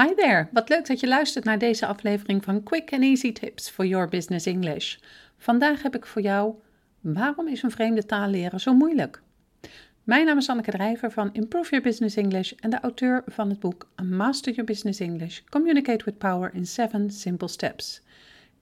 [0.00, 3.70] Hi there, wat leuk dat je luistert naar deze aflevering van Quick and Easy Tips
[3.70, 4.96] for Your Business English.
[5.38, 6.54] Vandaag heb ik voor jou:
[7.00, 9.22] waarom is een vreemde taal leren zo moeilijk?
[10.04, 13.60] Mijn naam is Anneke Drijver van Improve Your Business English en de auteur van het
[13.60, 18.02] boek Master Your Business English: Communicate with Power in 7 Simple Steps.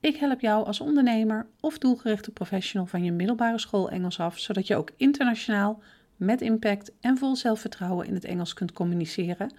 [0.00, 4.66] Ik help jou als ondernemer of doelgerichte professional van je middelbare school Engels af, zodat
[4.66, 5.82] je ook internationaal
[6.18, 9.52] met impact en vol zelfvertrouwen in het Engels kunt communiceren,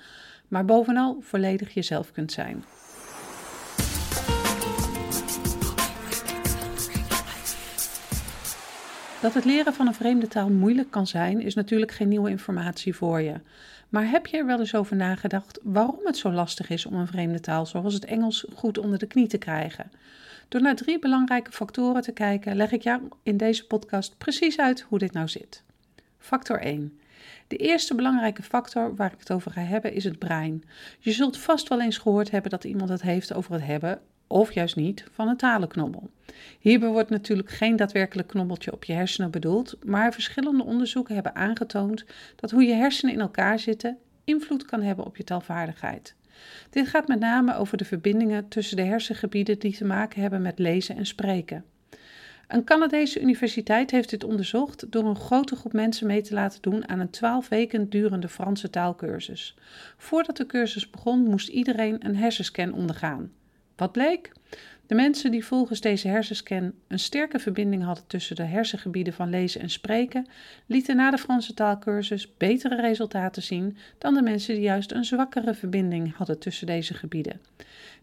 [0.48, 2.64] maar bovenal volledig jezelf kunt zijn.
[9.22, 12.96] Dat het leren van een vreemde taal moeilijk kan zijn, is natuurlijk geen nieuwe informatie
[12.96, 13.34] voor je.
[13.90, 17.08] Maar heb je er wel eens over nagedacht waarom het zo lastig is om een
[17.08, 19.92] vreemde taal zoals het Engels goed onder de knie te krijgen?
[20.48, 24.82] Door naar drie belangrijke factoren te kijken, leg ik jou in deze podcast precies uit
[24.82, 25.64] hoe dit nou zit.
[26.20, 27.00] Factor 1.
[27.48, 30.64] De eerste belangrijke factor waar ik het over ga hebben is het brein.
[31.00, 34.52] Je zult vast wel eens gehoord hebben dat iemand het heeft over het hebben, of
[34.52, 36.10] juist niet, van een talenknobbel.
[36.60, 42.06] Hierbij wordt natuurlijk geen daadwerkelijk knobbeltje op je hersenen bedoeld, maar verschillende onderzoeken hebben aangetoond
[42.36, 46.16] dat hoe je hersenen in elkaar zitten invloed kan hebben op je taalvaardigheid.
[46.70, 50.60] Dit gaat met name over de verbindingen tussen de hersengebieden die te maken hebben met
[50.60, 51.66] lezen en spreken.
[52.50, 56.88] Een Canadese universiteit heeft dit onderzocht door een grote groep mensen mee te laten doen
[56.88, 59.56] aan een 12 weken durende Franse taalkursus.
[59.98, 63.32] Voordat de cursus begon, moest iedereen een hersenscan ondergaan.
[63.80, 64.32] Wat bleek?
[64.88, 69.62] De mensen die volgens deze hersenscan een sterke verbinding hadden tussen de hersengebieden van lezen
[69.62, 70.28] en spreken,
[70.66, 75.54] lieten na de Franse taalkursus betere resultaten zien dan de mensen die juist een zwakkere
[75.54, 77.42] verbinding hadden tussen deze gebieden.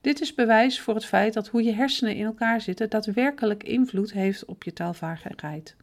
[0.01, 4.13] Dit is bewijs voor het feit dat hoe je hersenen in elkaar zitten daadwerkelijk invloed
[4.13, 5.77] heeft op je taalvaardigheid.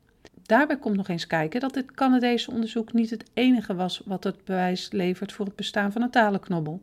[0.46, 4.46] Daarbij komt nog eens kijken dat dit Canadese onderzoek niet het enige was wat het
[4.46, 6.82] bewijs levert voor het bestaan van een talenknobbel.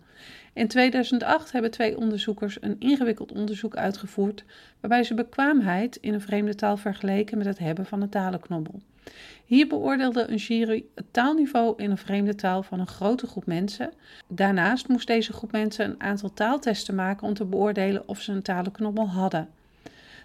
[0.52, 4.44] In 2008 hebben twee onderzoekers een ingewikkeld onderzoek uitgevoerd
[4.80, 8.80] waarbij ze bekwaamheid in een vreemde taal vergeleken met het hebben van een talenknobbel.
[9.44, 13.92] Hier beoordeelde een jury het taalniveau in een vreemde taal van een grote groep mensen.
[14.28, 18.42] Daarnaast moest deze groep mensen een aantal taaltesten maken om te beoordelen of ze een
[18.42, 19.48] talenknobbel hadden.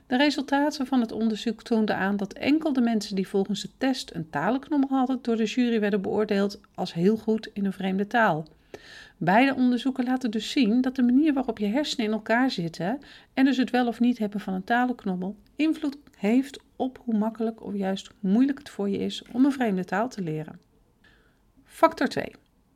[0.08, 4.12] De resultaten van het onderzoek toonden aan dat enkel de mensen die volgens de test
[4.14, 8.48] een talenknobbel hadden, door de jury werden beoordeeld als heel goed in een vreemde taal.
[9.18, 13.00] Beide onderzoeken laten dus zien dat de manier waarop je hersenen in elkaar zitten
[13.34, 17.64] en dus het wel of niet hebben van een talenknobbel invloed heeft op hoe makkelijk
[17.64, 20.60] of juist moeilijk het voor je is om een vreemde taal te leren.
[21.64, 22.32] Factor 2.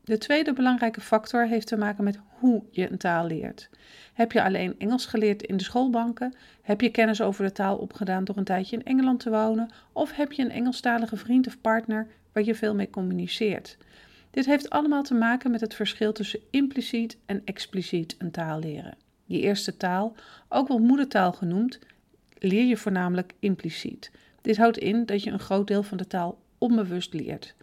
[0.09, 3.69] De tweede belangrijke factor heeft te maken met hoe je een taal leert.
[4.13, 6.33] Heb je alleen Engels geleerd in de schoolbanken?
[6.61, 9.69] Heb je kennis over de taal opgedaan door een tijdje in Engeland te wonen?
[9.91, 13.77] Of heb je een Engelstalige vriend of partner waar je veel mee communiceert?
[14.31, 18.97] Dit heeft allemaal te maken met het verschil tussen impliciet en expliciet een taal leren.
[19.25, 20.15] Je eerste taal,
[20.47, 21.79] ook wel moedertaal genoemd,
[22.37, 24.11] leer je voornamelijk impliciet.
[24.41, 27.55] Dit houdt in dat je een groot deel van de taal onbewust leert.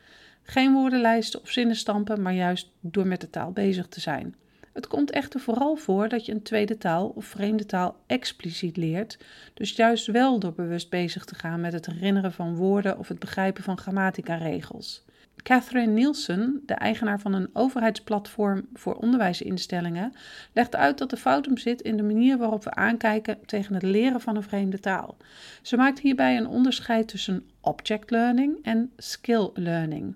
[0.49, 4.35] Geen woordenlijsten of zinnenstampen, maar juist door met de taal bezig te zijn.
[4.73, 9.19] Het komt echter vooral voor dat je een tweede taal of vreemde taal expliciet leert,
[9.55, 13.19] dus juist wel door bewust bezig te gaan met het herinneren van woorden of het
[13.19, 15.05] begrijpen van grammatica-regels.
[15.43, 20.13] Catherine Nielsen, de eigenaar van een overheidsplatform voor onderwijsinstellingen,
[20.53, 23.83] legt uit dat de fout hem zit in de manier waarop we aankijken tegen het
[23.83, 25.17] leren van een vreemde taal.
[25.63, 30.15] Ze maakt hierbij een onderscheid tussen object learning en skill learning.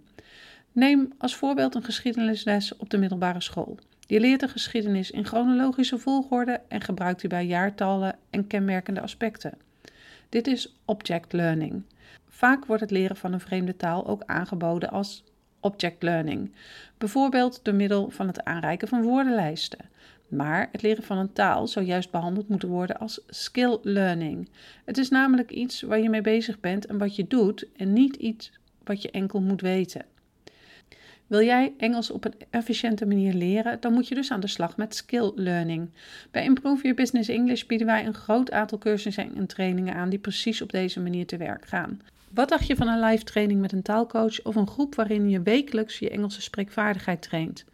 [0.72, 3.78] Neem als voorbeeld een geschiedenisles op de middelbare school.
[4.06, 9.58] Je leert de geschiedenis in chronologische volgorde en gebruikt hierbij jaartallen en kenmerkende aspecten.
[10.28, 11.82] Dit is object learning.
[12.28, 15.24] Vaak wordt het leren van een vreemde taal ook aangeboden als
[15.60, 16.52] object learning,
[16.98, 19.88] bijvoorbeeld door middel van het aanreiken van woordenlijsten.
[20.28, 24.48] Maar het leren van een taal zou juist behandeld moeten worden als skill learning.
[24.84, 28.16] Het is namelijk iets waar je mee bezig bent en wat je doet en niet
[28.16, 28.52] iets
[28.84, 30.04] wat je enkel moet weten.
[31.30, 34.76] Wil jij Engels op een efficiënte manier leren, dan moet je dus aan de slag
[34.76, 35.90] met skill learning.
[36.30, 40.18] Bij Improve Your Business English bieden wij een groot aantal cursussen en trainingen aan die
[40.18, 42.00] precies op deze manier te werk gaan.
[42.30, 45.42] Wat dacht je van een live training met een taalcoach of een groep waarin je
[45.42, 47.64] wekelijks je Engelse spreekvaardigheid traint?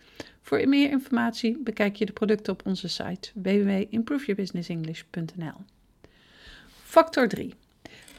[0.42, 5.64] Voor meer informatie bekijk je de producten op onze site www.improveyourbusinessenglish.nl.
[6.82, 7.54] Factor 3.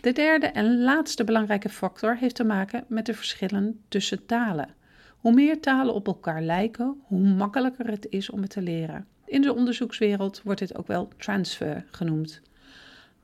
[0.02, 4.76] De derde en laatste belangrijke factor heeft te maken met de verschillen tussen talen.
[5.18, 9.08] Hoe meer talen op elkaar lijken, hoe makkelijker het is om het te leren.
[9.26, 12.42] In de onderzoekswereld wordt dit ook wel transfer genoemd.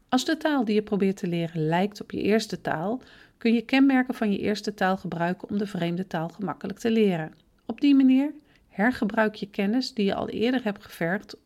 [0.10, 3.02] Als de taal die je probeert te leren lijkt op je eerste taal,
[3.38, 7.34] kun je kenmerken van je eerste taal gebruiken om de vreemde taal gemakkelijk te leren.
[7.66, 8.34] Op die manier
[8.74, 11.38] Hergebruik je kennis die je al eerder hebt gevergd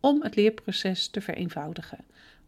[0.00, 1.98] om het leerproces te vereenvoudigen.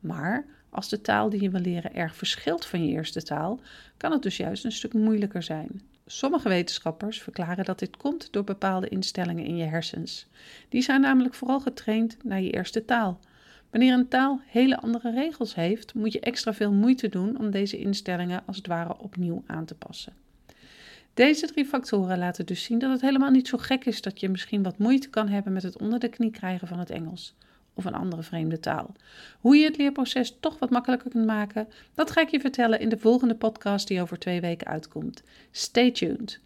[0.01, 3.61] Maar als de taal die je wil leren erg verschilt van je eerste taal,
[3.97, 5.83] kan het dus juist een stuk moeilijker zijn.
[6.15, 10.27] Sommige wetenschappers verklaren dat dit komt door bepaalde instellingen in je hersens.
[10.69, 13.21] Die zijn namelijk vooral getraind naar je eerste taal.
[13.71, 17.79] Wanneer een taal hele andere regels heeft, moet je extra veel moeite doen om deze
[17.79, 20.13] instellingen als het ware opnieuw aan te passen.
[21.15, 24.29] Deze drie factoren laten dus zien dat het helemaal niet zo gek is dat je
[24.29, 27.35] misschien wat moeite kan hebben met het onder de knie krijgen van het Engels
[27.75, 28.95] of een andere vreemde taal.
[29.41, 32.89] Hoe je het leerproces toch wat makkelijker kunt maken, dat ga ik je vertellen in
[32.89, 35.23] de volgende podcast die over twee weken uitkomt.
[35.51, 36.41] Stay tuned.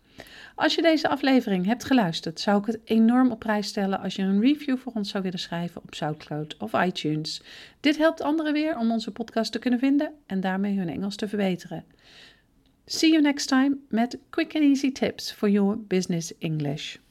[0.55, 4.23] Als je deze aflevering hebt geluisterd, zou ik het enorm op prijs stellen als je
[4.23, 7.43] een review voor ons zou willen schrijven op SoundCloud of iTunes.
[7.81, 11.28] Dit helpt anderen weer om onze podcast te kunnen vinden en daarmee hun Engels te
[11.28, 11.84] verbeteren.
[12.87, 16.96] See you next time met quick and easy tips for your business English.